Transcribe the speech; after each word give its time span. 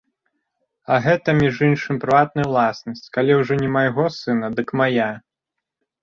А 0.93 0.95
гэта, 1.07 1.29
між 1.41 1.55
іншым, 1.67 1.99
прыватная 2.05 2.45
ўласнасць, 2.51 3.11
калі 3.17 3.35
ўжо 3.41 3.53
не 3.63 3.69
майго 3.75 4.07
сына, 4.15 4.49
дык 4.61 4.73
мая! 4.83 5.11